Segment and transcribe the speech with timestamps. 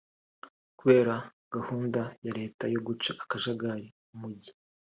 [0.77, 1.15] Kubera
[1.55, 4.51] gahunda ya leta yo guca akajagari mu Mujyi